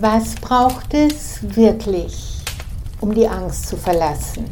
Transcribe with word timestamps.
Was 0.00 0.34
braucht 0.34 0.92
es 0.92 1.38
wirklich, 1.56 2.42
um 3.00 3.14
die 3.14 3.26
Angst 3.26 3.66
zu 3.68 3.78
verlassen? 3.78 4.44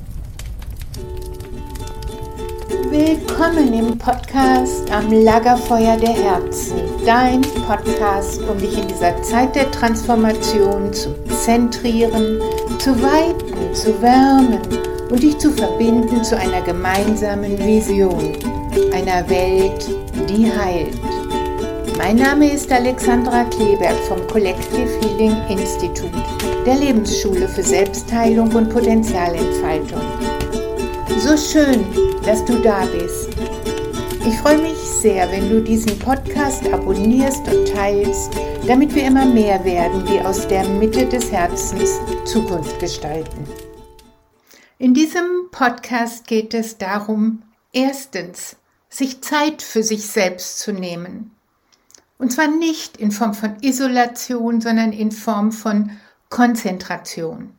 Willkommen 2.88 3.74
im 3.74 3.98
Podcast 3.98 4.90
am 4.90 5.12
Lagerfeuer 5.12 5.98
der 5.98 6.14
Herzen, 6.14 6.78
dein 7.04 7.42
Podcast, 7.66 8.40
um 8.44 8.56
dich 8.56 8.78
in 8.78 8.88
dieser 8.88 9.20
Zeit 9.22 9.54
der 9.54 9.70
Transformation 9.70 10.90
zu 10.94 11.14
zentrieren, 11.44 12.40
zu 12.78 12.92
weiten, 13.02 13.74
zu 13.74 14.00
wärmen 14.00 14.60
und 15.10 15.22
dich 15.22 15.36
zu 15.36 15.50
verbinden 15.50 16.24
zu 16.24 16.38
einer 16.38 16.62
gemeinsamen 16.62 17.58
Vision, 17.58 18.32
einer 18.94 19.28
Welt, 19.28 19.90
die 20.26 20.50
heilt. 20.50 21.03
Mein 21.96 22.16
Name 22.16 22.52
ist 22.52 22.72
Alexandra 22.72 23.44
Kleberg 23.44 23.96
vom 24.08 24.26
Collective 24.26 24.88
Healing 25.00 25.36
Institute, 25.48 26.10
der 26.66 26.74
Lebensschule 26.74 27.46
für 27.46 27.62
Selbstheilung 27.62 28.52
und 28.52 28.68
Potenzialentfaltung. 28.68 30.02
So 31.20 31.36
schön, 31.36 31.86
dass 32.24 32.44
du 32.44 32.58
da 32.58 32.84
bist. 32.86 33.28
Ich 34.26 34.36
freue 34.38 34.58
mich 34.58 34.76
sehr, 34.76 35.30
wenn 35.30 35.48
du 35.48 35.62
diesen 35.62 35.96
Podcast 36.00 36.66
abonnierst 36.66 37.46
und 37.46 37.72
teilst, 37.72 38.32
damit 38.66 38.92
wir 38.92 39.04
immer 39.04 39.26
mehr 39.26 39.64
werden, 39.64 40.04
die 40.04 40.20
aus 40.20 40.48
der 40.48 40.64
Mitte 40.64 41.06
des 41.06 41.30
Herzens 41.30 42.00
Zukunft 42.24 42.80
gestalten. 42.80 43.46
In 44.78 44.94
diesem 44.94 45.48
Podcast 45.52 46.26
geht 46.26 46.54
es 46.54 46.76
darum, 46.76 47.42
erstens, 47.72 48.56
sich 48.88 49.22
Zeit 49.22 49.62
für 49.62 49.84
sich 49.84 50.08
selbst 50.08 50.58
zu 50.58 50.72
nehmen 50.72 51.33
und 52.18 52.32
zwar 52.32 52.48
nicht 52.48 52.96
in 52.96 53.10
Form 53.10 53.34
von 53.34 53.56
Isolation, 53.60 54.60
sondern 54.60 54.92
in 54.92 55.12
Form 55.12 55.52
von 55.52 55.90
Konzentration. 56.30 57.54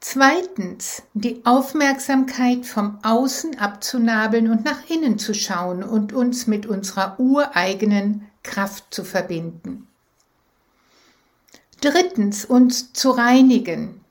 Zweitens, 0.00 1.02
die 1.14 1.46
Aufmerksamkeit 1.46 2.66
vom 2.66 2.98
Außen 3.02 3.58
abzunabeln 3.58 4.50
und 4.50 4.64
nach 4.64 4.90
innen 4.90 5.18
zu 5.18 5.32
schauen 5.32 5.82
und 5.82 6.12
uns 6.12 6.46
mit 6.46 6.66
unserer 6.66 7.18
ureigenen 7.18 8.28
Kraft 8.42 8.92
zu 8.92 9.02
verbinden. 9.02 9.88
Drittens, 11.80 12.44
uns 12.44 12.92
zu 12.92 13.12
reinigen, 13.12 14.04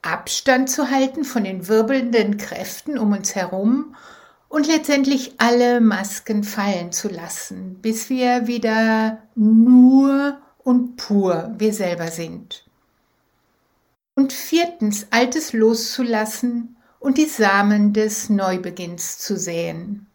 Abstand 0.00 0.70
zu 0.70 0.90
halten 0.90 1.24
von 1.24 1.44
den 1.44 1.68
wirbelnden 1.68 2.36
Kräften 2.36 2.98
um 2.98 3.12
uns 3.12 3.34
herum 3.34 3.94
und 4.48 4.66
letztendlich 4.66 5.34
alle 5.38 5.80
Masken 5.80 6.44
fallen 6.44 6.92
zu 6.92 7.08
lassen, 7.08 7.80
bis 7.80 8.08
wir 8.08 8.46
wieder 8.46 9.22
nur 9.34 10.38
und 10.62 10.96
pur 10.96 11.52
wir 11.58 11.72
selber 11.72 12.08
sind. 12.08 12.64
Und 14.14 14.32
viertens, 14.32 15.08
Altes 15.10 15.52
loszulassen 15.52 16.76
und 17.00 17.18
die 17.18 17.26
Samen 17.26 17.92
des 17.92 18.30
Neubeginns 18.30 19.18
zu 19.18 19.36
säen. 19.36 20.06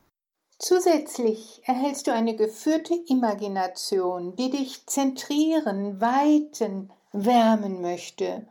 Zusätzlich 0.57 1.61
erhältst 1.65 2.07
du 2.07 2.13
eine 2.13 2.35
geführte 2.35 2.93
Imagination, 3.07 4.35
die 4.35 4.49
dich 4.49 4.85
zentrieren, 4.87 6.01
weiten, 6.01 6.91
wärmen 7.13 7.81
möchte 7.81 8.45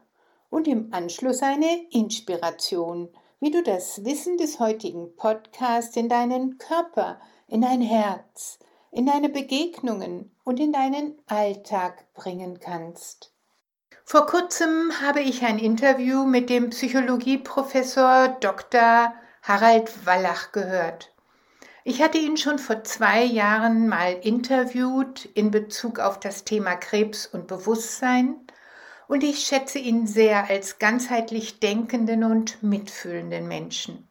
und 0.51 0.67
im 0.67 0.93
Anschluss 0.93 1.43
eine 1.43 1.87
Inspiration, 1.91 3.09
wie 3.41 3.51
du 3.51 3.63
das 3.63 4.05
Wissen 4.05 4.37
des 4.37 4.59
heutigen 4.59 5.15
Podcasts 5.15 5.97
in 5.97 6.09
deinen 6.09 6.59
Körper, 6.59 7.21
in 7.47 7.63
dein 7.63 7.81
Herz, 7.81 8.59
in 8.91 9.07
deine 9.07 9.29
Begegnungen 9.29 10.35
und 10.45 10.59
in 10.59 10.73
deinen 10.73 11.17
Alltag 11.27 12.13
bringen 12.15 12.59
kannst. 12.59 13.33
Vor 14.05 14.27
kurzem 14.27 14.91
habe 15.03 15.21
ich 15.21 15.45
ein 15.45 15.59
Interview 15.59 16.25
mit 16.25 16.51
dem 16.51 16.71
Psychologieprofessor 16.71 18.37
Dr. 18.41 19.13
Harald 19.43 20.07
Wallach 20.07 20.53
gehört. 20.53 21.13
Ich 21.85 22.03
hatte 22.03 22.19
ihn 22.19 22.37
schon 22.37 22.59
vor 22.59 22.85
zwei 22.85 23.23
Jahren 23.23 23.87
mal 23.89 24.13
interviewt 24.23 25.27
in 25.35 25.51
Bezug 25.51 26.01
auf 26.01 26.19
das 26.19 26.45
Thema 26.45 26.75
Krebs 26.75 27.27
und 27.27 27.47
Bewusstsein 27.47 28.37
und 29.09 29.25
ich 29.25 29.41
schätze 29.41 29.79
ihn 29.79 30.07
sehr 30.07 30.49
als 30.49 30.79
ganzheitlich 30.79 31.59
denkenden 31.59 32.23
und 32.25 32.63
mitfühlenden 32.63 33.49
Menschen. 33.49 34.07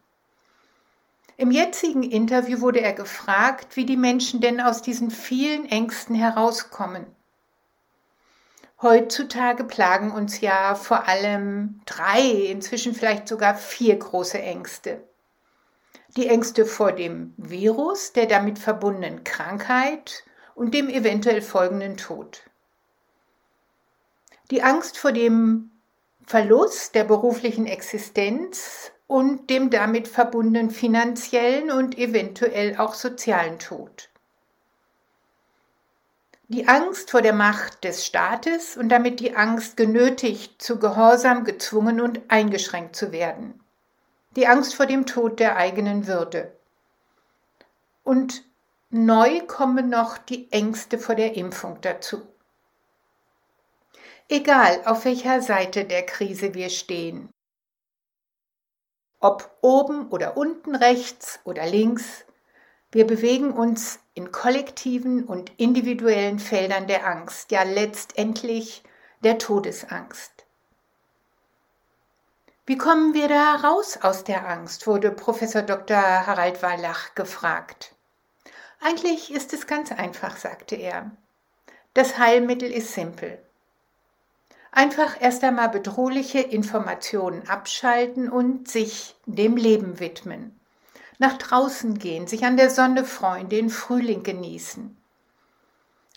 Im 1.38 1.52
jetzigen 1.52 2.02
Interview 2.02 2.62
wurde 2.62 2.82
er 2.82 2.94
gefragt, 2.94 3.76
wie 3.78 3.86
die 3.86 3.96
Menschen 3.96 4.42
denn 4.42 4.60
aus 4.60 4.82
diesen 4.82 5.12
vielen 5.12 5.70
Ängsten 5.70 6.16
herauskommen. 6.16 7.06
Heutzutage 8.82 9.64
plagen 9.64 10.12
uns 10.12 10.42
ja 10.42 10.74
vor 10.74 11.08
allem 11.08 11.82
drei, 11.86 12.22
inzwischen 12.22 12.96
vielleicht 12.96 13.28
sogar 13.28 13.56
vier 13.56 13.98
große 13.98 14.40
Ängste. 14.40 15.04
Die 16.16 16.28
Ängste 16.28 16.66
vor 16.66 16.92
dem 16.92 17.36
Virus, 17.38 18.14
der 18.14 18.26
damit 18.26 18.58
verbundenen 18.58 19.24
Krankheit 19.24 20.24
und 20.56 20.74
dem 20.74 20.90
eventuell 20.90 21.44
folgenden 21.44 21.98
Tod 21.98 22.47
die 24.52 24.64
Angst 24.64 24.98
vor 24.98 25.12
dem 25.12 25.72
Verlust 26.26 26.96
der 26.96 27.04
beruflichen 27.04 27.66
Existenz 27.66 28.92
und 29.08 29.50
dem 29.50 29.70
damit 29.70 30.08
verbundenen 30.08 30.70
finanziellen 30.70 31.72
und 31.72 31.98
eventuell 31.98 32.78
auch 32.78 32.94
sozialen 32.94 33.60
Tod. 33.60 34.10
Die 36.50 36.68
Angst 36.68 37.12
vor 37.12 37.22
der 37.22 37.34
Macht 37.34 37.84
des 37.84 38.06
Staates 38.06 38.78
und 38.78 38.90
damit 38.90 39.20
die 39.20 39.36
Angst, 39.36 39.76
genötigt 39.76 40.62
zu 40.62 40.80
Gehorsam 40.80 41.44
gezwungen 41.44 42.00
und 42.00 42.22
eingeschränkt 42.30 42.96
zu 42.96 43.12
werden. 43.12 43.60
Die 44.38 44.48
Angst 44.48 44.76
vor 44.76 44.86
dem 44.86 45.06
Tod 45.06 45.40
der 45.40 45.58
eigenen 45.58 46.08
Würde. 46.08 46.54
Und 48.04 48.46
neu 48.90 49.42
kommen 49.42 49.90
noch 49.90 50.18
die 50.18 50.50
Ängste 50.52 51.00
vor 51.00 51.16
der 51.16 51.36
Impfung 51.36 51.80
dazu. 51.82 52.22
Egal, 54.30 54.82
auf 54.84 55.06
welcher 55.06 55.42
Seite 55.42 55.86
der 55.86 56.06
Krise 56.06 56.54
wir 56.54 56.70
stehen. 56.70 57.30
Ob 59.22 59.58
oben 59.62 60.10
oder 60.10 60.36
unten 60.36 60.76
rechts 60.76 61.40
oder 61.46 61.66
links, 61.66 62.26
wir 62.92 63.08
bewegen 63.08 63.52
uns 63.52 64.00
in 64.16 64.34
kollektiven 64.34 65.24
und 65.24 65.52
individuellen 65.58 66.40
Feldern 66.40 66.88
der 66.88 67.08
Angst, 67.08 67.52
ja 67.52 67.64
letztendlich 67.64 68.84
der 69.24 69.38
Todesangst. 69.38 70.46
Wie 72.66 72.78
kommen 72.78 73.14
wir 73.14 73.30
da 73.30 73.56
raus 73.56 73.98
aus 74.02 74.26
der 74.26 74.46
Angst? 74.46 74.88
wurde 74.88 75.10
Professor 75.12 75.62
Dr. 75.62 75.98
Harald 75.98 76.62
Wallach 76.62 77.16
gefragt. 77.16 77.96
Eigentlich 78.82 79.32
ist 79.32 79.54
es 79.54 79.68
ganz 79.68 79.94
einfach, 79.94 80.36
sagte 80.36 80.76
er. 80.76 81.12
Das 81.94 82.18
Heilmittel 82.18 82.70
ist 82.70 82.94
simpel. 82.94 83.42
Einfach 84.78 85.20
erst 85.20 85.44
einmal 85.44 85.70
bedrohliche 85.70 86.38
Informationen 86.38 87.50
abschalten 87.50 88.30
und 88.30 88.68
sich 88.68 89.16
dem 89.26 89.58
Leben 89.58 90.00
widmen. 90.00 90.60
Nach 91.18 91.36
draußen 91.36 91.98
gehen, 91.98 92.28
sich 92.28 92.46
an 92.46 92.58
der 92.58 92.70
Sonne 92.70 93.04
freuen, 93.04 93.50
den 93.50 93.72
Frühling 93.72 94.22
genießen. 94.22 94.96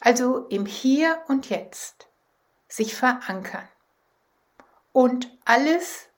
Also 0.00 0.46
im 0.48 0.66
Hier 0.66 1.22
und 1.26 1.48
Jetzt 1.48 2.08
sich 2.68 2.94
verankern 2.94 3.66
und 4.92 5.34
alles 5.46 6.08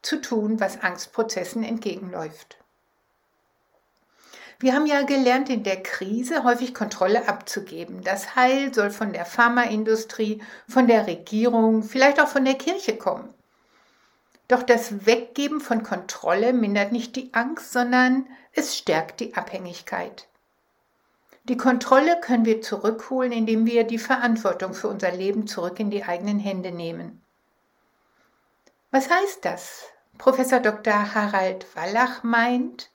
zu 0.00 0.22
tun, 0.22 0.58
was 0.58 0.80
Angstprozessen 0.80 1.62
entgegenläuft. 1.62 2.56
Wir 4.58 4.74
haben 4.74 4.86
ja 4.86 5.02
gelernt, 5.02 5.50
in 5.50 5.64
der 5.64 5.82
Krise 5.82 6.44
häufig 6.44 6.72
Kontrolle 6.72 7.28
abzugeben. 7.28 8.02
Das 8.02 8.36
Heil 8.36 8.72
soll 8.72 8.90
von 8.90 9.12
der 9.12 9.26
Pharmaindustrie, 9.26 10.42
von 10.66 10.86
der 10.86 11.06
Regierung, 11.06 11.82
vielleicht 11.82 12.20
auch 12.20 12.28
von 12.28 12.44
der 12.44 12.54
Kirche 12.54 12.96
kommen. 12.96 13.28
Doch 14.48 14.62
das 14.62 15.06
Weggeben 15.06 15.60
von 15.60 15.82
Kontrolle 15.82 16.52
mindert 16.52 16.92
nicht 16.92 17.16
die 17.16 17.34
Angst, 17.34 17.72
sondern 17.72 18.26
es 18.52 18.78
stärkt 18.78 19.20
die 19.20 19.34
Abhängigkeit. 19.34 20.28
Die 21.44 21.56
Kontrolle 21.56 22.18
können 22.20 22.44
wir 22.44 22.62
zurückholen, 22.62 23.32
indem 23.32 23.66
wir 23.66 23.84
die 23.84 23.98
Verantwortung 23.98 24.72
für 24.72 24.88
unser 24.88 25.12
Leben 25.12 25.46
zurück 25.46 25.78
in 25.78 25.90
die 25.90 26.04
eigenen 26.04 26.38
Hände 26.38 26.72
nehmen. 26.72 27.22
Was 28.90 29.10
heißt 29.10 29.44
das? 29.44 29.84
Professor 30.16 30.60
Dr. 30.60 31.14
Harald 31.14 31.66
Wallach 31.76 32.22
meint, 32.22 32.90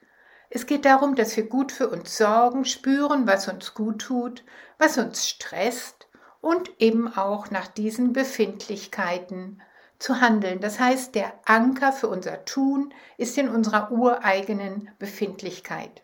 es 0.53 0.65
geht 0.65 0.83
darum, 0.83 1.15
dass 1.15 1.38
wir 1.38 1.48
gut 1.48 1.71
für 1.71 1.88
uns 1.88 2.18
sorgen, 2.18 2.65
spüren, 2.65 3.25
was 3.25 3.48
uns 3.48 3.74
gut 3.74 4.01
tut, 4.01 4.44
was 4.77 4.98
uns 4.98 5.27
stresst 5.27 6.07
und 6.42 6.69
eben 6.77 7.07
auch 7.15 7.50
nach 7.51 7.68
diesen 7.68 8.12
Befindlichkeiten 8.12 9.62
zu 9.98 10.19
handeln. 10.19 10.59
Das 10.59 10.77
heißt, 10.77 11.15
der 11.15 11.31
Anker 11.45 11.94
für 11.94 12.09
unser 12.09 12.44
Tun 12.44 12.94
ist 13.18 13.38
in 13.38 13.48
unserer 13.48 13.92
ureigenen 13.94 14.89
Befindlichkeit. 15.00 16.01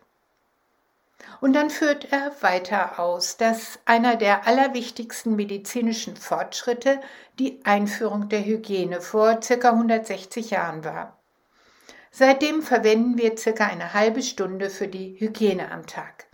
Und 1.42 1.52
dann 1.52 1.68
führt 1.68 2.10
er 2.10 2.32
weiter 2.40 2.98
aus, 2.98 3.36
dass 3.36 3.78
einer 3.84 4.16
der 4.16 4.46
allerwichtigsten 4.46 5.36
medizinischen 5.36 6.16
Fortschritte 6.16 7.02
die 7.38 7.60
Einführung 7.64 8.30
der 8.30 8.46
Hygiene 8.46 9.02
vor 9.02 9.40
ca. 9.40 9.70
160 9.70 10.50
Jahren 10.50 10.84
war. 10.84 11.17
Seitdem 12.10 12.62
verwenden 12.62 13.18
wir 13.18 13.34
ca. 13.34 13.66
eine 13.66 13.94
halbe 13.94 14.22
Stunde 14.22 14.70
für 14.70 14.88
die 14.88 15.16
Hygiene 15.18 15.70
am 15.70 15.86
Tag. 15.86 16.26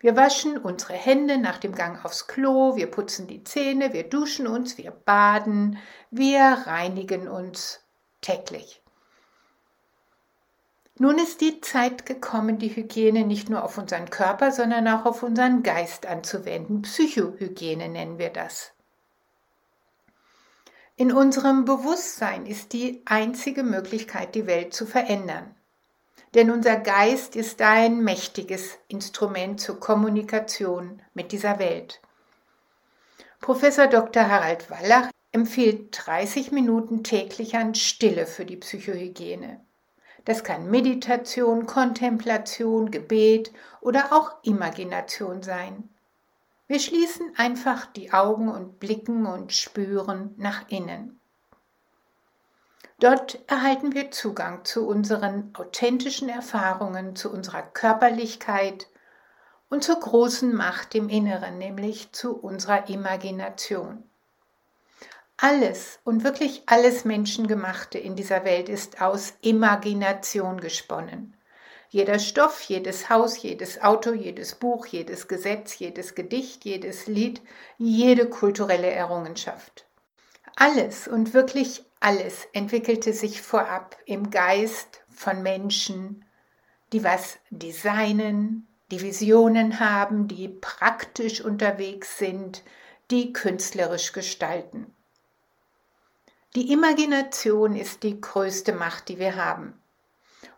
Wir 0.00 0.14
waschen 0.14 0.58
unsere 0.58 0.92
Hände 0.92 1.38
nach 1.38 1.58
dem 1.58 1.74
Gang 1.74 2.04
aufs 2.04 2.26
Klo, 2.26 2.76
wir 2.76 2.90
putzen 2.90 3.26
die 3.26 3.44
Zähne, 3.44 3.92
wir 3.92 4.04
duschen 4.04 4.46
uns, 4.46 4.78
wir 4.78 4.90
baden, 4.90 5.78
wir 6.10 6.42
reinigen 6.42 7.28
uns 7.28 7.80
täglich. 8.20 8.82
Nun 10.98 11.18
ist 11.18 11.40
die 11.40 11.60
Zeit 11.60 12.06
gekommen, 12.06 12.58
die 12.58 12.74
Hygiene 12.74 13.26
nicht 13.26 13.50
nur 13.50 13.64
auf 13.64 13.76
unseren 13.78 14.08
Körper, 14.08 14.50
sondern 14.50 14.86
auch 14.88 15.04
auf 15.04 15.22
unseren 15.22 15.62
Geist 15.62 16.06
anzuwenden. 16.06 16.82
Psychohygiene 16.82 17.88
nennen 17.88 18.18
wir 18.18 18.30
das. 18.30 18.75
In 20.98 21.12
unserem 21.12 21.66
Bewusstsein 21.66 22.46
ist 22.46 22.72
die 22.72 23.02
einzige 23.04 23.62
Möglichkeit, 23.62 24.34
die 24.34 24.46
Welt 24.46 24.72
zu 24.72 24.86
verändern. 24.86 25.54
Denn 26.34 26.50
unser 26.50 26.76
Geist 26.76 27.36
ist 27.36 27.60
ein 27.60 28.02
mächtiges 28.02 28.78
Instrument 28.88 29.60
zur 29.60 29.78
Kommunikation 29.78 31.02
mit 31.12 31.32
dieser 31.32 31.58
Welt. 31.58 32.00
Professor 33.40 33.88
Dr. 33.88 34.26
Harald 34.30 34.70
Wallach 34.70 35.10
empfiehlt 35.32 36.06
30 36.06 36.50
Minuten 36.52 37.04
täglich 37.04 37.56
an 37.56 37.74
Stille 37.74 38.24
für 38.24 38.46
die 38.46 38.56
Psychohygiene. 38.56 39.60
Das 40.24 40.44
kann 40.44 40.70
Meditation, 40.70 41.66
Kontemplation, 41.66 42.90
Gebet 42.90 43.52
oder 43.82 44.14
auch 44.14 44.32
Imagination 44.44 45.42
sein. 45.42 45.90
Wir 46.68 46.80
schließen 46.80 47.32
einfach 47.36 47.86
die 47.86 48.12
Augen 48.12 48.48
und 48.48 48.80
blicken 48.80 49.26
und 49.26 49.52
spüren 49.52 50.34
nach 50.36 50.68
innen. 50.68 51.20
Dort 52.98 53.38
erhalten 53.46 53.94
wir 53.94 54.10
Zugang 54.10 54.64
zu 54.64 54.86
unseren 54.88 55.52
authentischen 55.54 56.28
Erfahrungen, 56.28 57.14
zu 57.14 57.30
unserer 57.30 57.62
Körperlichkeit 57.62 58.88
und 59.68 59.84
zur 59.84 60.00
großen 60.00 60.54
Macht 60.54 60.94
im 60.94 61.08
Inneren, 61.08 61.58
nämlich 61.58 62.12
zu 62.12 62.36
unserer 62.36 62.88
Imagination. 62.88 64.02
Alles 65.36 65.98
und 66.04 66.24
wirklich 66.24 66.62
alles 66.66 67.04
Menschengemachte 67.04 67.98
in 67.98 68.16
dieser 68.16 68.44
Welt 68.44 68.70
ist 68.70 69.02
aus 69.02 69.34
Imagination 69.42 70.60
gesponnen. 70.60 71.35
Jeder 71.96 72.18
Stoff, 72.18 72.60
jedes 72.60 73.08
Haus, 73.08 73.42
jedes 73.42 73.80
Auto, 73.80 74.12
jedes 74.12 74.56
Buch, 74.56 74.84
jedes 74.84 75.28
Gesetz, 75.28 75.78
jedes 75.78 76.14
Gedicht, 76.14 76.66
jedes 76.66 77.06
Lied, 77.06 77.40
jede 77.78 78.28
kulturelle 78.28 78.90
Errungenschaft. 78.90 79.86
Alles 80.56 81.08
und 81.08 81.32
wirklich 81.32 81.86
alles 81.98 82.48
entwickelte 82.52 83.14
sich 83.14 83.40
vorab 83.40 83.96
im 84.04 84.28
Geist 84.28 85.00
von 85.08 85.42
Menschen, 85.42 86.22
die 86.92 87.02
was 87.02 87.38
designen, 87.48 88.68
die 88.90 89.00
Visionen 89.00 89.80
haben, 89.80 90.28
die 90.28 90.48
praktisch 90.48 91.40
unterwegs 91.40 92.18
sind, 92.18 92.62
die 93.10 93.32
künstlerisch 93.32 94.12
gestalten. 94.12 94.94
Die 96.56 96.70
Imagination 96.72 97.74
ist 97.74 98.02
die 98.02 98.20
größte 98.20 98.74
Macht, 98.74 99.08
die 99.08 99.18
wir 99.18 99.36
haben. 99.36 99.80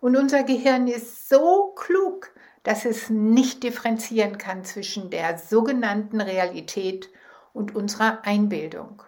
Und 0.00 0.16
unser 0.16 0.44
Gehirn 0.44 0.86
ist 0.86 1.28
so 1.28 1.72
klug, 1.76 2.30
dass 2.62 2.84
es 2.84 3.10
nicht 3.10 3.62
differenzieren 3.62 4.38
kann 4.38 4.64
zwischen 4.64 5.10
der 5.10 5.38
sogenannten 5.38 6.20
Realität 6.20 7.08
und 7.52 7.74
unserer 7.74 8.24
Einbildung. 8.24 9.02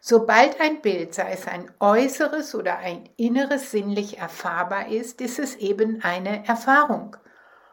Sobald 0.00 0.60
ein 0.60 0.82
Bild, 0.82 1.14
sei 1.14 1.32
es 1.32 1.46
ein 1.46 1.70
äußeres 1.78 2.54
oder 2.54 2.78
ein 2.78 3.08
inneres, 3.16 3.70
sinnlich 3.70 4.18
erfahrbar 4.18 4.88
ist, 4.88 5.20
ist 5.20 5.38
es 5.38 5.54
eben 5.56 6.02
eine 6.02 6.46
Erfahrung 6.46 7.16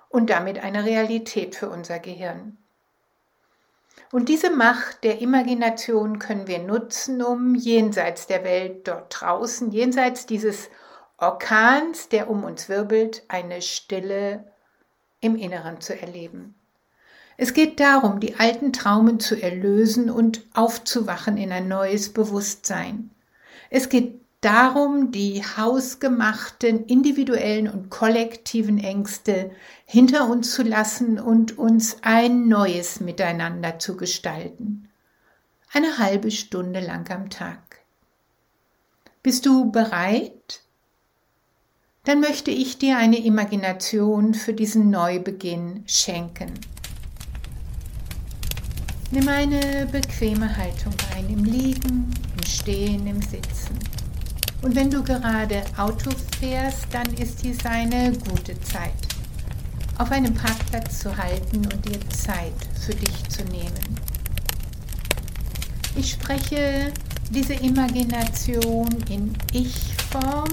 und 0.10 0.30
damit 0.30 0.64
eine 0.64 0.86
Realität 0.86 1.56
für 1.56 1.70
unser 1.70 1.98
Gehirn. 2.00 2.58
Und 4.12 4.30
diese 4.30 4.50
Macht 4.50 5.04
der 5.04 5.22
Imagination 5.22 6.20
können 6.20 6.48
wir 6.48 6.60
nutzen, 6.60 7.22
um 7.22 7.56
jenseits 7.56 8.28
der 8.28 8.44
Welt 8.44 8.88
dort 8.88 9.08
draußen, 9.20 9.72
jenseits 9.72 10.26
dieses 10.26 10.70
Orkans, 11.20 12.10
der 12.10 12.30
um 12.30 12.44
uns 12.44 12.70
wirbelt, 12.70 13.24
eine 13.28 13.62
Stille 13.62 14.46
im 15.22 15.36
Inneren 15.36 15.82
zu 15.82 16.00
erleben. 16.00 16.56
Es 17.38 17.54
geht 17.54 17.80
darum, 17.80 18.20
die 18.20 18.36
alten 18.36 18.74
Traumen 18.74 19.20
zu 19.20 19.42
erlösen 19.42 20.10
und 20.10 20.46
aufzuwachen 20.54 21.38
in 21.38 21.52
ein 21.52 21.68
neues 21.68 22.12
Bewusstsein. 22.12 23.12
Es 23.70 23.90
geht 23.90 24.20
darum, 24.42 25.12
die 25.12 25.44
hausgemachten 25.44 26.86
individuellen 26.86 27.70
und 27.70 27.90
kollektiven 27.90 28.78
Ängste 28.78 29.52
hinter 29.86 30.30
uns 30.30 30.54
zu 30.54 30.64
lassen 30.64 31.20
und 31.20 31.58
uns 31.58 31.98
ein 32.02 32.48
neues 32.48 33.00
Miteinander 33.00 33.80
zu 33.80 33.98
gestalten. 33.98 34.90
Eine 35.74 35.98
halbe 35.98 36.32
Stunde 36.32 36.80
lang 36.80 37.10
am 37.12 37.30
Tag. 37.30 37.80
Bist 39.22 39.46
du 39.46 39.72
bereit? 39.72 40.62
Dann 42.10 42.22
möchte 42.22 42.50
ich 42.50 42.80
dir 42.80 42.98
eine 42.98 43.24
Imagination 43.24 44.34
für 44.34 44.52
diesen 44.52 44.90
Neubeginn 44.90 45.84
schenken. 45.86 46.52
Nimm 49.12 49.28
eine 49.28 49.86
bequeme 49.92 50.58
Haltung 50.58 50.92
ein, 51.16 51.30
im 51.30 51.44
Liegen, 51.44 52.12
im 52.36 52.48
Stehen, 52.48 53.06
im 53.06 53.22
Sitzen. 53.22 53.78
Und 54.64 54.74
wenn 54.74 54.90
du 54.90 55.04
gerade 55.04 55.62
Auto 55.78 56.10
fährst, 56.40 56.88
dann 56.92 57.14
ist 57.14 57.44
dies 57.44 57.64
eine 57.64 58.12
gute 58.14 58.60
Zeit, 58.62 58.92
auf 60.00 60.10
einem 60.10 60.34
Parkplatz 60.34 61.02
zu 61.02 61.16
halten 61.16 61.58
und 61.58 61.86
dir 61.86 62.00
Zeit 62.10 62.56
für 62.88 62.96
dich 62.96 63.30
zu 63.30 63.44
nehmen. 63.44 64.00
Ich 65.96 66.14
spreche 66.14 66.92
diese 67.30 67.54
Imagination 67.54 68.90
in 69.12 69.32
Ich-Form, 69.54 70.50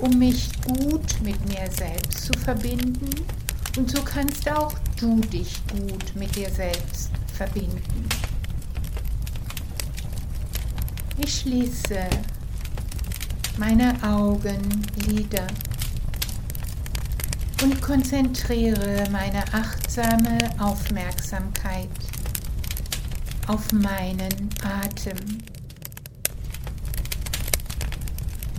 um 0.00 0.18
mich 0.18 0.50
gut 0.62 1.20
mit 1.22 1.38
mir 1.48 1.70
selbst 1.70 2.26
zu 2.26 2.32
verbinden. 2.40 3.10
Und 3.76 3.90
so 3.90 4.02
kannst 4.02 4.50
auch 4.50 4.74
du 4.98 5.20
dich 5.20 5.60
gut 5.68 6.14
mit 6.14 6.34
dir 6.34 6.50
selbst 6.50 7.10
verbinden. 7.34 8.08
Ich 11.18 11.40
schließe 11.40 11.98
meine 13.58 13.94
Augenlider 14.02 15.46
und 17.62 17.80
konzentriere 17.80 19.04
meine 19.10 19.42
achtsame 19.52 20.38
Aufmerksamkeit 20.58 21.88
auf 23.46 23.72
meinen 23.72 24.50
Atem. 24.62 25.16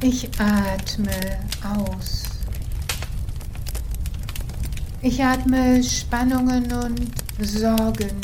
Ich 0.02 0.30
atme 0.40 1.40
aus. 1.64 2.24
Ich 5.02 5.24
atme 5.24 5.84
Spannungen 5.84 6.72
und 6.72 7.12
Sorgen, 7.40 8.22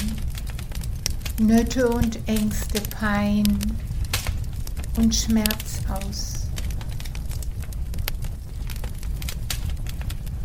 Nöte 1.39 1.89
und 1.89 2.19
Ängste, 2.27 2.79
Pein 2.91 3.43
und 4.97 5.15
Schmerz 5.15 5.81
aus. 5.89 6.33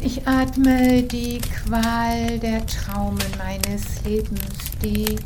Ich 0.01 0.27
atme 0.27 1.03
die 1.03 1.41
Qual 1.41 2.39
der 2.39 2.65
Traumen 2.65 3.19
meines 3.37 4.03
Lebens, 4.03 4.41
die 4.83 5.17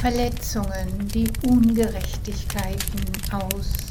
Verletzungen, 0.00 1.08
die 1.12 1.28
Ungerechtigkeiten 1.48 3.00
aus. 3.32 3.87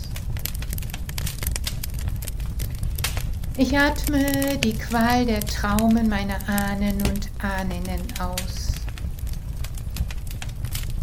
Ich 3.59 3.75
atme 3.75 4.55
die 4.63 4.73
Qual 4.73 5.25
der 5.25 5.39
Traumen 5.39 6.07
meiner 6.07 6.37
Ahnen 6.47 6.95
und 7.07 7.27
Ahninnen 7.43 8.03
aus. 8.19 8.67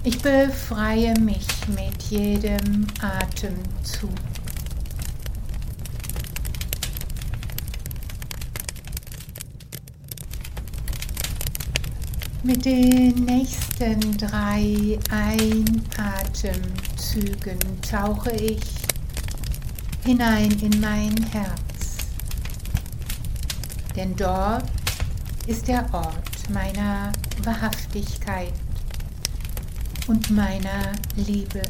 Ich 0.04 0.22
befreie 0.22 1.18
mich 1.18 1.48
mit 1.66 2.00
jedem 2.10 2.86
Atemzug. 3.02 4.08
Mit 12.44 12.64
den 12.64 13.24
nächsten 13.24 14.16
drei 14.16 14.96
Einatemzügen 15.10 17.58
tauche 17.82 18.30
ich 18.30 18.62
hinein 20.04 20.52
in 20.60 20.80
mein 20.80 21.16
Herz. 21.32 21.63
Denn 23.96 24.16
dort 24.16 24.64
ist 25.46 25.68
der 25.68 25.86
Ort 25.92 26.50
meiner 26.50 27.12
Wahrhaftigkeit 27.44 28.52
und 30.08 30.30
meiner 30.30 30.92
Liebe. 31.16 31.62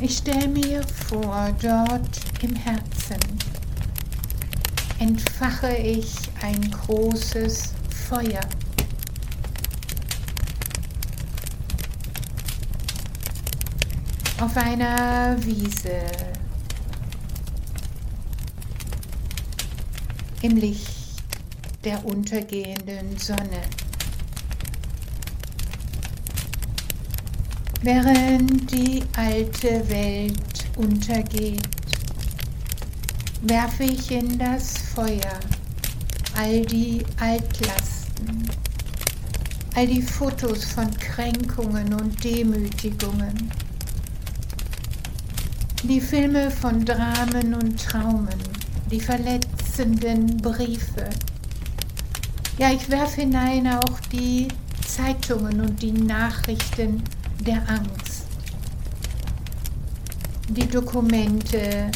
Ich 0.00 0.18
stelle 0.18 0.48
mir 0.48 0.82
vor, 1.08 1.50
dort 1.60 2.20
im 2.42 2.54
Herzen 2.54 3.18
entfache 4.98 5.74
ich 5.74 6.14
ein 6.40 6.70
großes 6.70 7.72
Feuer. 8.08 8.40
Auf 14.40 14.56
einer 14.56 15.36
Wiese 15.44 16.00
im 20.42 20.56
Licht 20.56 20.88
der 21.84 22.04
untergehenden 22.04 23.18
Sonne. 23.18 23.62
Während 27.82 28.70
die 28.70 29.02
alte 29.16 29.88
Welt 29.88 30.66
untergeht, 30.76 31.68
werfe 33.42 33.82
ich 33.82 34.12
in 34.12 34.38
das 34.38 34.78
Feuer 34.78 35.40
all 36.36 36.64
die 36.64 37.04
Altlasten, 37.18 38.48
all 39.74 39.86
die 39.88 40.02
Fotos 40.02 40.64
von 40.64 40.88
Kränkungen 40.98 41.92
und 41.94 42.22
Demütigungen, 42.22 43.50
die 45.84 46.00
Filme 46.00 46.50
von 46.50 46.84
Dramen 46.84 47.54
und 47.54 47.80
Traumen, 47.80 48.40
die 48.90 49.00
verletzenden 49.00 50.36
Briefe. 50.38 51.08
Ja, 52.58 52.72
ich 52.72 52.90
werfe 52.90 53.20
hinein 53.20 53.68
auch 53.68 54.00
die 54.12 54.48
Zeitungen 54.86 55.60
und 55.60 55.80
die 55.80 55.92
Nachrichten 55.92 57.02
der 57.40 57.62
Angst, 57.68 58.24
die 60.48 60.66
Dokumente 60.66 61.90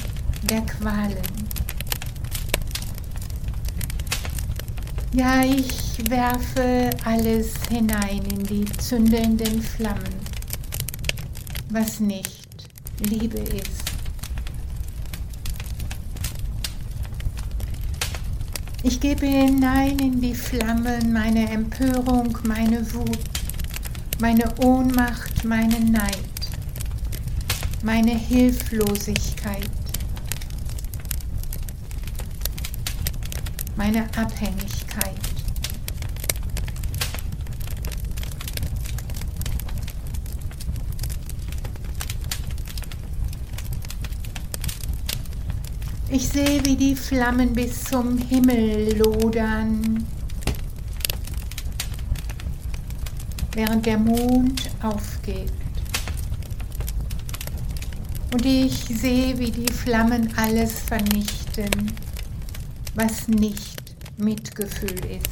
der 0.45 0.61
Qualen. 0.63 1.17
Ja, 5.13 5.43
ich 5.43 6.09
werfe 6.09 6.91
alles 7.05 7.55
hinein 7.69 8.23
in 8.31 8.45
die 8.45 8.65
zündenden 8.79 9.61
Flammen, 9.61 10.15
was 11.71 11.99
nicht 11.99 12.42
Liebe 13.03 13.39
ist. 13.39 13.83
Ich 18.85 18.99
gebe 18.99 19.27
hinein 19.27 19.99
in 20.01 20.21
die 20.21 20.35
Flammen 20.35 21.13
meine 21.13 21.49
Empörung, 21.49 22.37
meine 22.45 22.93
Wut, 22.95 23.19
meine 24.21 24.45
Ohnmacht, 24.59 25.45
meinen 25.45 25.93
Neid, 25.93 26.19
meine 27.85 28.11
Hilflosigkeit, 28.11 29.71
meine 33.77 34.03
Abhängigkeit. 34.17 35.32
Ich 46.15 46.29
sehe, 46.29 46.63
wie 46.67 46.77
die 46.77 46.95
Flammen 46.95 47.55
bis 47.55 47.85
zum 47.85 48.19
Himmel 48.19 48.99
lodern 48.99 50.07
während 53.55 53.87
der 53.87 53.97
Mond 53.97 54.71
aufgeht. 54.83 55.51
Und 58.31 58.45
ich 58.45 58.75
sehe, 58.85 59.39
wie 59.39 59.51
die 59.51 59.73
Flammen 59.73 60.29
alles 60.37 60.81
vernichten, 60.81 61.91
was 62.95 63.27
nicht 63.29 63.81
Mitgefühl 64.19 65.01
ist. 65.07 65.31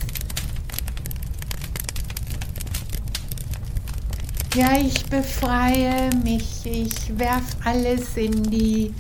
Ja, 4.55 4.79
ich 4.79 5.05
befreie 5.11 6.09
mich, 6.25 6.65
ich 6.65 7.19
werf 7.19 7.45
alles 7.65 8.17
in 8.17 8.43
die 8.45 8.95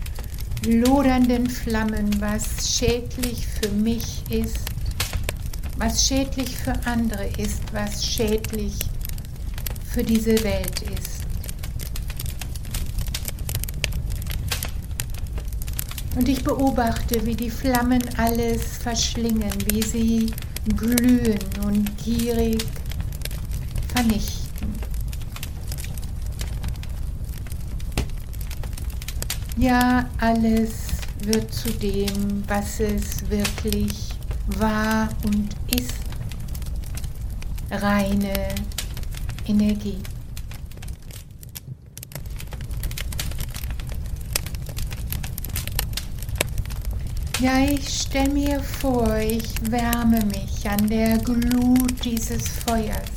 lodernden 0.67 1.49
Flammen, 1.49 2.21
was 2.21 2.76
schädlich 2.76 3.47
für 3.47 3.71
mich 3.71 4.23
ist, 4.31 4.59
was 5.79 6.07
schädlich 6.07 6.57
für 6.57 6.75
andere 6.85 7.26
ist, 7.38 7.62
was 7.73 8.05
schädlich 8.05 8.75
für 9.90 10.02
diese 10.02 10.43
Welt 10.45 10.83
ist. 10.83 11.21
Und 16.17 16.29
ich 16.29 16.45
beobachte, 16.45 17.25
wie 17.25 17.35
die 17.35 17.50
Flammen 17.50 18.02
alles 18.19 18.62
verschlingen, 18.79 19.52
wie 19.71 19.83
sie 19.83 20.26
glühen 20.76 21.38
und 21.64 21.97
gierig 21.97 22.62
vernichten. 23.95 24.40
Ja, 29.61 30.09
alles 30.19 30.71
wird 31.23 31.52
zu 31.52 31.69
dem, 31.71 32.43
was 32.49 32.81
es 32.81 33.29
wirklich 33.29 34.09
war 34.57 35.11
und 35.23 35.50
ist. 35.71 36.00
Reine 37.71 38.55
Energie. 39.47 39.99
Ja, 47.38 47.59
ich 47.59 47.87
stelle 47.87 48.31
mir 48.31 48.61
vor, 48.61 49.14
ich 49.19 49.45
wärme 49.71 50.25
mich 50.25 50.71
an 50.71 50.88
der 50.88 51.19
Glut 51.19 52.02
dieses 52.02 52.49
Feuers. 52.49 53.12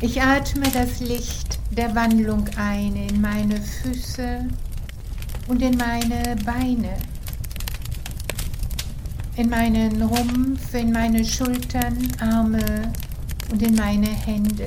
Ich 0.00 0.22
atme 0.22 0.70
das 0.72 1.00
Licht 1.00 1.61
der 1.76 1.94
Wandlung 1.94 2.44
ein 2.56 2.94
in 2.94 3.20
meine 3.20 3.58
Füße 3.58 4.46
und 5.48 5.62
in 5.62 5.76
meine 5.78 6.36
Beine, 6.44 6.98
in 9.36 9.48
meinen 9.48 10.02
Rumpf, 10.02 10.74
in 10.74 10.92
meine 10.92 11.24
Schultern, 11.24 11.96
Arme 12.20 12.92
und 13.50 13.62
in 13.62 13.74
meine 13.74 14.08
Hände. 14.08 14.66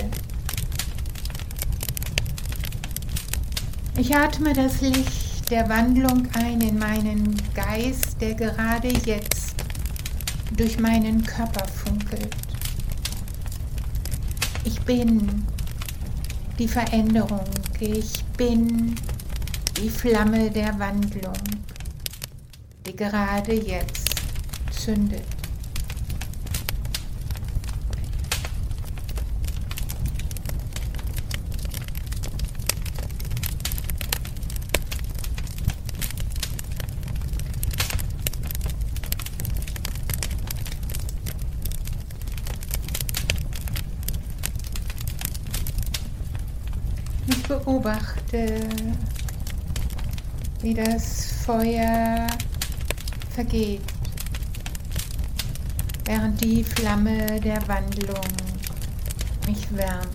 Ich 3.97 4.15
atme 4.15 4.53
das 4.53 4.81
Licht 4.81 5.51
der 5.51 5.69
Wandlung 5.69 6.27
ein 6.33 6.59
in 6.59 6.79
meinen 6.79 7.39
Geist, 7.53 8.19
der 8.19 8.33
gerade 8.33 8.89
jetzt 9.05 9.55
durch 10.57 10.79
meinen 10.79 11.23
Körper 11.23 11.67
funkelt. 11.67 12.35
Ich 14.63 14.81
bin 14.81 15.45
die 16.57 16.67
Veränderung, 16.67 17.45
ich 17.79 18.23
bin 18.37 18.95
die 19.77 19.89
Flamme 19.89 20.49
der 20.49 20.77
Wandlung, 20.79 21.33
die 22.85 22.95
gerade 22.95 23.53
jetzt 23.53 24.15
zündet. 24.71 25.34
Beobachte, 47.85 48.67
wie 50.61 50.73
das 50.73 51.27
Feuer 51.45 52.25
vergeht, 53.29 53.81
während 56.05 56.43
die 56.43 56.63
Flamme 56.63 57.39
der 57.41 57.67
Wandlung 57.67 58.25
mich 59.45 59.67
wärmt. 59.77 60.07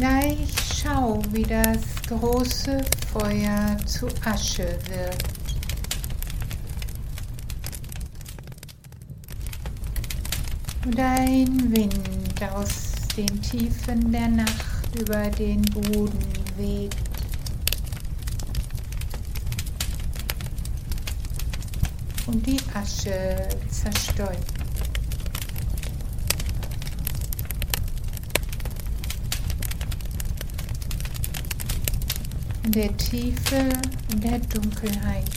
Ja, 0.00 0.20
ich 0.26 0.54
schau, 0.82 1.22
wie 1.30 1.44
das 1.44 1.78
große 2.08 2.80
Feuer 3.12 3.76
zu 3.86 4.08
Asche 4.24 4.76
wird. 4.88 5.37
Und 10.88 10.98
ein 11.00 11.76
Wind 11.76 12.42
aus 12.54 12.92
den 13.14 13.42
Tiefen 13.42 14.10
der 14.10 14.26
Nacht 14.28 14.98
über 14.98 15.28
den 15.28 15.60
Boden 15.60 16.18
weht. 16.56 16.96
Und 22.26 22.46
die 22.46 22.56
Asche 22.72 23.50
zerstäubt. 23.70 24.38
In 32.64 32.72
der 32.72 32.96
Tiefe 32.96 33.68
der 34.22 34.38
Dunkelheit 34.38 35.28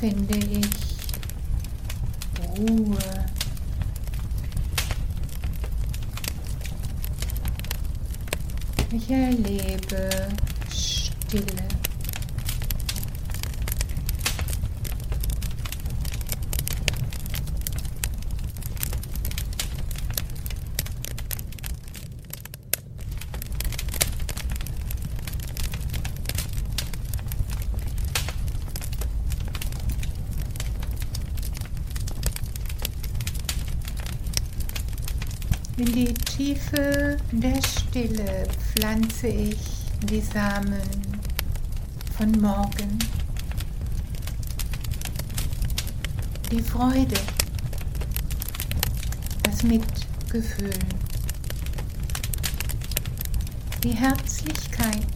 finde 0.00 0.38
ich 0.38 0.93
Ruhe. 2.56 2.98
Ich 8.92 9.10
erlebe 9.10 10.28
Stille. 10.70 11.68
In 35.76 35.92
die 35.92 36.14
Tiefe 36.74 37.16
der 37.32 37.60
Stille 37.62 38.46
pflanze 38.72 39.28
ich 39.28 39.58
die 40.02 40.20
Samen 40.20 40.82
von 42.16 42.30
morgen. 42.40 42.98
Die 46.50 46.60
Freude, 46.60 47.20
das 49.42 49.62
Mitgefühl, 49.62 50.78
die 53.82 53.92
Herzlichkeit, 53.92 55.06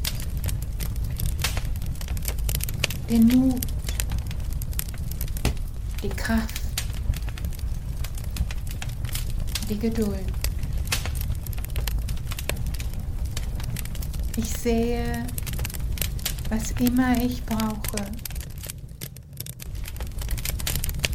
den 3.10 3.26
Mut, 3.26 3.66
die 6.02 6.08
Kraft, 6.08 6.62
die 9.68 9.78
Geduld. 9.78 10.37
Ich 14.38 14.52
sehe, 14.52 15.26
was 16.48 16.70
immer 16.78 17.20
ich 17.20 17.44
brauche 17.44 18.06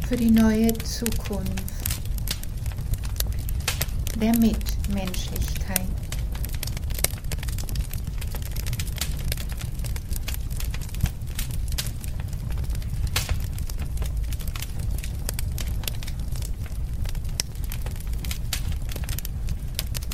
für 0.06 0.14
die 0.14 0.30
neue 0.30 0.74
Zukunft 0.74 1.48
der 4.20 4.36
Mitmenschlichkeit. 4.36 5.88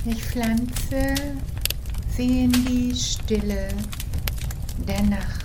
Ich 0.05 0.23
pflanze 0.23 1.14
in 2.21 2.53
die 2.53 2.95
Stille 2.95 3.69
der 4.87 5.03
Nacht. 5.03 5.45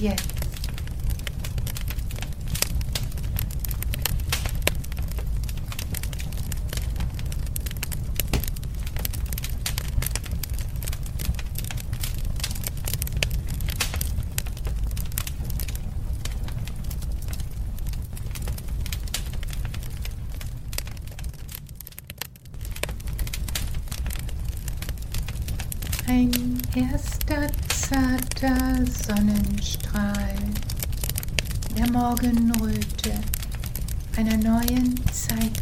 Jetzt. 0.00 0.34
Ein 26.06 26.62
erster 26.76 27.48
zarter 28.34 28.84
Sonnenstrahl 29.06 30.36
der 31.76 31.90
Morgenröte 31.90 33.12
einer 34.16 34.36
neuen 34.36 34.94
Zeit 35.12 35.60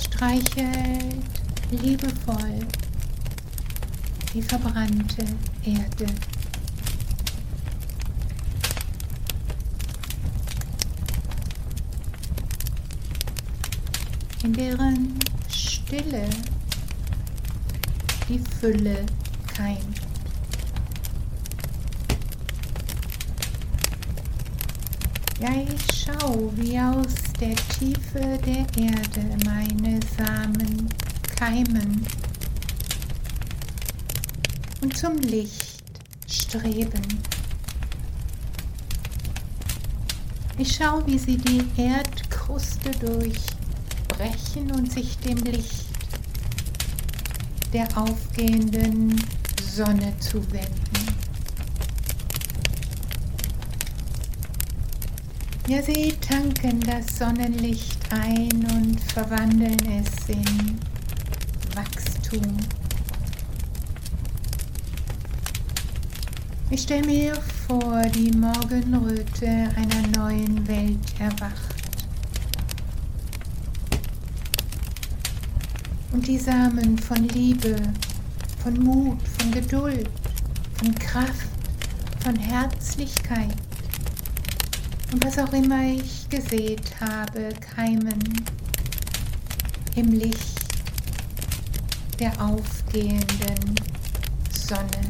streichelt 0.00 1.24
liebevoll 1.70 2.60
die 4.34 4.42
verbrannte 4.42 5.24
Erde. 5.64 6.06
in 14.44 14.52
deren 14.52 15.18
Stille 15.50 16.24
die 18.28 18.38
Fülle 18.38 19.04
keimt. 19.54 20.07
Ja, 25.40 25.50
ich 25.52 26.04
schau, 26.04 26.50
wie 26.56 26.76
aus 26.80 27.14
der 27.40 27.54
Tiefe 27.78 28.40
der 28.44 28.66
Erde 28.76 29.36
meine 29.44 30.00
Samen 30.16 30.88
keimen 31.36 32.04
und 34.80 34.96
zum 34.96 35.16
Licht 35.18 35.84
streben. 36.26 37.22
Ich 40.58 40.74
schau, 40.74 41.06
wie 41.06 41.18
sie 41.18 41.36
die 41.36 41.62
Erdkruste 41.80 42.90
durchbrechen 42.98 44.72
und 44.72 44.90
sich 44.90 45.18
dem 45.18 45.38
Licht 45.38 45.86
der 47.72 47.86
aufgehenden 47.96 49.14
Sonne 49.62 50.12
zu 50.18 50.40
Ja, 55.68 55.82
sie 55.82 56.14
tanken 56.26 56.80
das 56.80 57.18
Sonnenlicht 57.18 57.98
ein 58.10 58.66
und 58.74 58.98
verwandeln 59.12 59.76
es 60.00 60.34
in 60.34 60.78
Wachstum. 61.74 62.56
Ich 66.70 66.80
stelle 66.80 67.06
mir 67.06 67.34
vor, 67.66 68.00
die 68.14 68.30
Morgenröte 68.30 69.46
einer 69.46 70.08
neuen 70.16 70.66
Welt 70.66 70.98
erwacht. 71.18 71.74
Und 76.12 76.26
die 76.26 76.38
Samen 76.38 76.96
von 76.96 77.28
Liebe, 77.28 77.76
von 78.62 78.72
Mut, 78.82 79.18
von 79.38 79.50
Geduld, 79.50 80.08
von 80.78 80.94
Kraft, 80.94 81.46
von 82.20 82.36
Herzlichkeit 82.36 83.67
und 85.12 85.24
was 85.24 85.38
auch 85.38 85.52
immer 85.52 85.82
ich 85.82 86.28
gesät 86.28 86.82
habe, 87.00 87.50
keimen 87.74 88.18
im 89.96 90.12
Licht 90.12 90.60
der 92.18 92.32
aufgehenden 92.40 93.74
Sonne. 94.52 95.00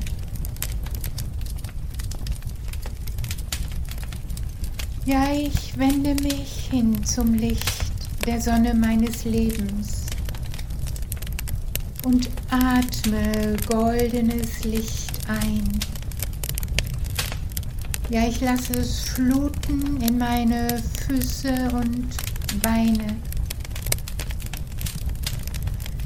Ja, 5.04 5.32
ich 5.32 5.76
wende 5.78 6.14
mich 6.22 6.68
hin 6.70 7.02
zum 7.04 7.34
Licht 7.34 7.66
der 8.26 8.40
Sonne 8.40 8.74
meines 8.74 9.24
Lebens 9.24 10.06
und 12.04 12.28
atme 12.50 13.56
goldenes 13.66 14.64
Licht 14.64 15.18
ein. 15.28 15.97
Ja, 18.10 18.26
ich 18.26 18.40
lasse 18.40 18.72
es 18.72 19.00
fluten 19.00 20.00
in 20.00 20.16
meine 20.16 20.66
Füße 21.06 21.52
und 21.72 22.08
Beine. 22.62 23.16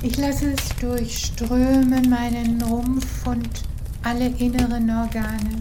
Ich 0.03 0.17
lasse 0.17 0.53
es 0.53 0.77
durchströmen 0.81 2.11
meinen 2.11 2.61
Rumpf 2.63 3.25
und 3.25 3.49
alle 4.03 4.27
inneren 4.27 4.91
Organe. 4.91 5.61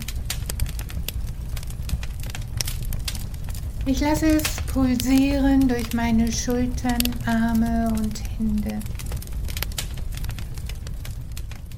Ich 3.86 4.00
lasse 4.00 4.38
es 4.38 4.44
pulsieren 4.74 5.68
durch 5.68 5.94
meine 5.94 6.32
Schultern, 6.32 7.02
Arme 7.28 7.88
und 8.00 8.20
Hände. 8.38 8.80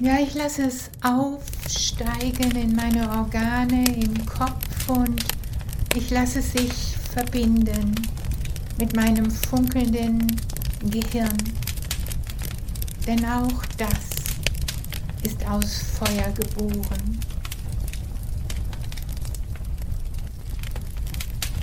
Ja, 0.00 0.18
ich 0.18 0.34
lasse 0.34 0.64
es 0.64 0.90
aufsteigen 1.02 2.50
in 2.56 2.74
meine 2.74 3.08
Organe 3.10 3.93
Kopf 4.36 4.88
und 4.88 5.22
ich 5.94 6.10
lasse 6.10 6.42
sich 6.42 6.72
verbinden 7.12 7.94
mit 8.78 8.96
meinem 8.96 9.30
funkelnden 9.30 10.26
Gehirn. 10.90 11.36
Denn 13.06 13.24
auch 13.24 13.64
das 13.76 14.24
ist 15.22 15.46
aus 15.46 15.84
Feuer 15.98 16.32
geboren. 16.32 17.20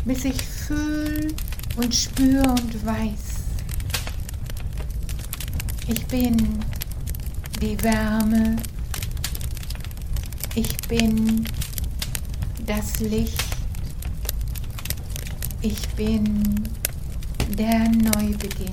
Bis 0.05 0.25
ich 0.25 0.41
fühle 0.41 1.27
und 1.75 1.93
spüre 1.93 2.49
und 2.49 2.85
weiß, 2.85 3.41
ich 5.87 6.05
bin 6.07 6.37
die 7.61 7.81
Wärme, 7.83 8.55
ich 10.55 10.77
bin 10.87 11.45
das 12.77 13.01
Licht, 13.01 13.43
ich 15.61 15.89
bin 15.89 16.63
der 17.57 17.79
Neubeginn. 17.89 18.71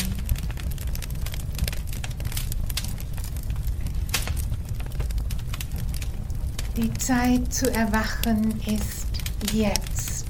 Die 6.77 6.95
Zeit 6.95 7.53
zu 7.53 7.75
erwachen 7.75 8.61
ist 8.67 9.09
jetzt. 9.53 10.27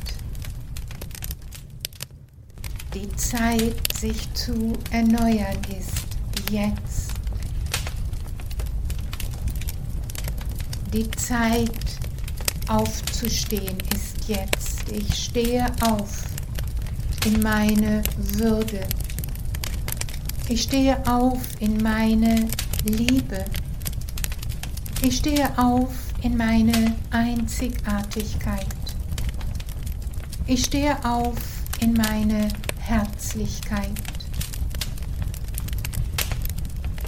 Die 2.94 3.14
Zeit, 3.16 3.76
sich 3.94 4.33
zu 4.33 4.72
erneuern, 4.90 5.59
ist 5.78 6.07
jetzt. 6.50 7.12
Die 10.94 11.11
Zeit 11.11 12.08
aufzustehen 12.68 13.78
ist 13.94 14.28
jetzt. 14.28 14.90
Ich 14.92 15.14
stehe 15.14 15.66
auf 15.81 16.24
in 17.24 17.42
meine 17.42 18.02
Würde. 18.16 18.87
Ich 20.48 20.62
stehe 20.62 20.96
auf 21.07 21.40
in 21.61 21.83
meine 21.83 22.48
Liebe. 22.85 23.44
Ich 25.02 25.16
stehe 25.18 25.46
auf 25.59 25.92
in 26.22 26.37
meine 26.37 26.94
Einzigartigkeit. 27.11 28.66
Ich 30.46 30.64
stehe 30.64 30.96
auf 31.04 31.37
in 31.81 31.92
meine 31.92 32.48
Herzlichkeit. 32.81 33.92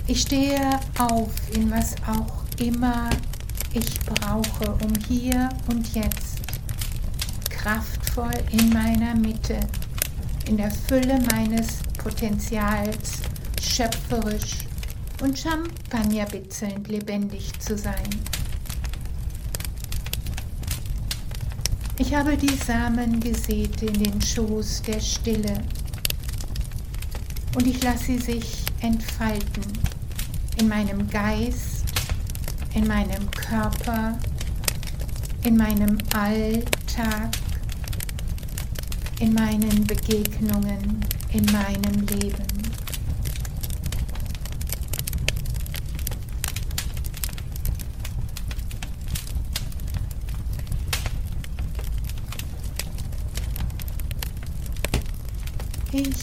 Ich 0.06 0.22
stehe 0.22 0.78
auf 0.98 1.32
in 1.54 1.70
was 1.70 1.94
auch 2.06 2.44
immer 2.58 3.08
ich 3.72 4.00
brauche, 4.00 4.72
um 4.84 4.92
hier 5.08 5.48
und 5.68 5.94
jetzt 5.94 6.40
kraftvoll 7.48 8.32
in 8.50 8.70
meiner 8.70 9.14
Mitte, 9.14 9.60
in 10.46 10.56
der 10.56 10.70
Fülle 10.70 11.20
meines 11.30 11.78
Potenzials, 11.98 13.20
schöpferisch 13.60 14.66
und 15.22 15.38
champagnerbitzelnd 15.38 16.88
lebendig 16.88 17.52
zu 17.60 17.76
sein. 17.76 18.08
Ich 21.98 22.14
habe 22.14 22.36
die 22.36 22.56
Samen 22.56 23.20
gesät 23.20 23.82
in 23.82 23.92
den 24.02 24.22
Schoß 24.22 24.82
der 24.82 25.00
Stille 25.00 25.62
und 27.54 27.66
ich 27.66 27.82
lasse 27.82 28.04
sie 28.04 28.18
sich 28.18 28.64
entfalten 28.80 29.62
in 30.56 30.68
meinem 30.68 31.08
Geist, 31.10 31.79
in 32.74 32.86
meinem 32.86 33.30
Körper, 33.30 34.18
in 35.42 35.56
meinem 35.56 35.98
Alltag, 36.14 37.30
in 39.18 39.34
meinen 39.34 39.84
Begegnungen, 39.86 41.04
in 41.32 41.44
meinem 41.46 42.06
Leben. 42.06 42.50
Ich 55.92 56.14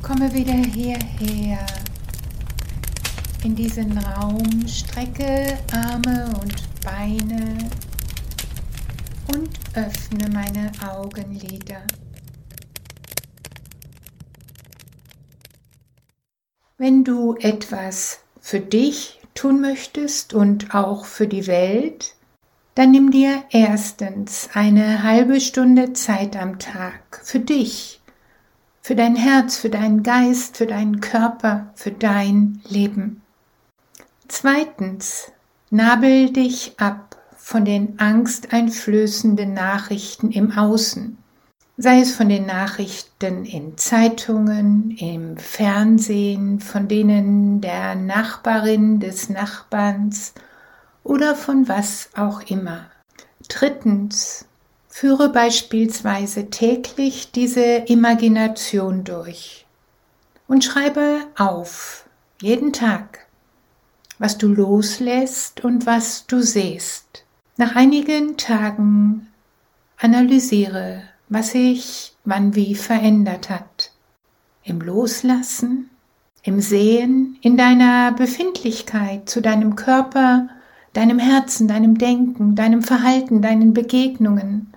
komme 0.00 0.32
wieder 0.32 0.54
hierher 0.54 1.66
in 3.44 3.54
diesen 3.54 3.98
Raum, 3.98 4.66
strecke 4.66 5.58
Arme 5.72 6.32
und 6.40 6.54
Beine 6.82 7.58
und 9.34 9.50
öffne 9.74 10.30
meine 10.30 10.70
Augenlider. 10.82 11.82
Wenn 16.78 17.04
du 17.04 17.36
etwas 17.36 18.20
für 18.40 18.60
dich 18.60 19.20
tun 19.34 19.60
möchtest 19.60 20.32
und 20.32 20.74
auch 20.74 21.04
für 21.04 21.26
die 21.26 21.46
Welt, 21.46 22.14
dann 22.74 22.90
nimm 22.90 23.10
dir 23.10 23.44
erstens 23.50 24.48
eine 24.54 25.02
halbe 25.02 25.40
Stunde 25.40 25.92
Zeit 25.92 26.36
am 26.36 26.58
Tag 26.58 27.20
für 27.22 27.40
dich 27.40 28.00
für 28.80 28.94
dein 28.94 29.16
Herz, 29.16 29.56
für 29.56 29.70
deinen 29.70 30.02
Geist, 30.02 30.58
für 30.58 30.66
deinen 30.66 31.00
Körper, 31.00 31.72
für 31.74 31.90
dein 31.90 32.60
Leben. 32.68 33.23
Zweitens, 34.28 35.32
nabel 35.70 36.30
dich 36.30 36.74
ab 36.78 37.16
von 37.36 37.64
den 37.64 37.98
angsteinflößenden 37.98 39.52
Nachrichten 39.52 40.30
im 40.30 40.52
Außen, 40.52 41.18
sei 41.76 42.00
es 42.00 42.14
von 42.14 42.28
den 42.28 42.46
Nachrichten 42.46 43.44
in 43.44 43.76
Zeitungen, 43.76 44.96
im 44.98 45.36
Fernsehen, 45.36 46.60
von 46.60 46.88
denen 46.88 47.60
der 47.60 47.94
Nachbarin 47.96 49.00
des 49.00 49.28
Nachbarns 49.28 50.32
oder 51.02 51.34
von 51.34 51.68
was 51.68 52.08
auch 52.16 52.40
immer. 52.42 52.86
Drittens, 53.48 54.46
Führe 54.88 55.28
beispielsweise 55.28 56.50
täglich 56.50 57.32
diese 57.32 57.60
Imagination 57.60 59.02
durch 59.02 59.66
und 60.46 60.62
schreibe 60.62 61.18
auf, 61.36 62.08
jeden 62.40 62.72
Tag, 62.72 63.23
was 64.18 64.38
du 64.38 64.48
loslässt 64.48 65.64
und 65.64 65.86
was 65.86 66.26
du 66.26 66.40
siehst. 66.40 67.24
Nach 67.56 67.76
einigen 67.76 68.36
Tagen 68.36 69.28
analysiere, 69.98 71.02
was 71.28 71.50
sich 71.50 72.14
wann 72.24 72.54
wie 72.54 72.74
verändert 72.74 73.50
hat. 73.50 73.92
Im 74.62 74.80
Loslassen, 74.80 75.90
im 76.42 76.60
Sehen, 76.60 77.38
in 77.42 77.56
deiner 77.56 78.12
Befindlichkeit 78.12 79.28
zu 79.28 79.40
deinem 79.40 79.76
Körper, 79.76 80.48
deinem 80.94 81.18
Herzen, 81.18 81.68
deinem 81.68 81.98
Denken, 81.98 82.54
deinem 82.54 82.82
Verhalten, 82.82 83.42
deinen 83.42 83.74
Begegnungen, 83.74 84.72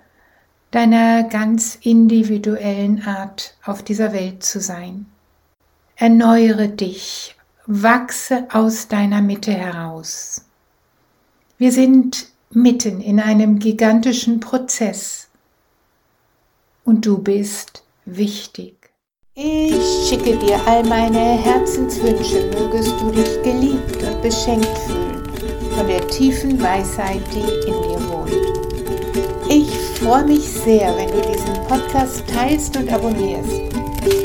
deiner 0.71 1.23
ganz 1.23 1.77
individuellen 1.81 3.03
Art 3.05 3.55
auf 3.63 3.83
dieser 3.83 4.13
Welt 4.13 4.43
zu 4.43 4.59
sein. 4.59 5.05
Erneuere 5.95 6.67
dich, 6.67 7.36
wachse 7.67 8.47
aus 8.51 8.87
deiner 8.87 9.21
Mitte 9.21 9.51
heraus. 9.51 10.45
Wir 11.57 11.73
sind 11.73 12.29
mitten 12.51 13.01
in 13.01 13.19
einem 13.19 13.59
gigantischen 13.59 14.39
Prozess 14.39 15.27
und 16.85 17.05
du 17.05 17.17
bist 17.17 17.83
wichtig. 18.05 18.89
Ich 19.33 20.07
schicke 20.07 20.37
dir 20.37 20.59
all 20.65 20.83
meine 20.85 21.19
Herzenswünsche, 21.19 22.49
mögest 22.57 22.93
du 23.01 23.11
dich 23.11 23.43
geliebt 23.43 24.01
und 24.01 24.21
beschenkt 24.21 24.77
fühlen 24.79 25.23
von 25.75 25.87
der 25.87 26.07
tiefen 26.07 26.59
Weisheit, 26.61 27.21
die 27.33 27.67
in 27.67 27.81
dir 27.83 28.09
wohnt. 28.09 28.31
Ich 29.49 29.69
freue 29.99 30.23
mich 30.23 30.47
sehr, 30.47 30.95
wenn 30.95 31.11
du 31.11 31.21
diesen 31.21 31.53
Podcast 31.67 32.23
teilst 32.27 32.77
und 32.77 32.91
abonnierst, 32.91 33.73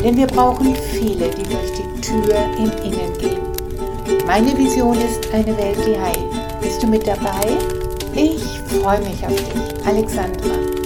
denn 0.02 0.16
wir 0.16 0.28
brauchen 0.28 0.74
viele, 0.76 1.28
die 1.28 1.42
durch 1.42 1.72
die 1.72 1.91
Tür 2.02 2.34
im 2.58 2.70
Innen 2.84 3.16
gehen. 3.18 3.40
Meine 4.26 4.56
Vision 4.58 4.96
ist 4.98 5.32
eine 5.32 5.56
Welt, 5.56 5.78
die 5.86 5.98
heilt. 5.98 6.60
Bist 6.60 6.82
du 6.82 6.86
mit 6.86 7.06
dabei? 7.06 7.46
Ich 8.14 8.42
freue 8.68 9.00
mich 9.00 9.24
auf 9.24 9.34
dich, 9.34 9.86
Alexandra. 9.86 10.81